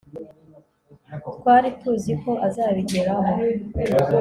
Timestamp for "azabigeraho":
2.47-3.27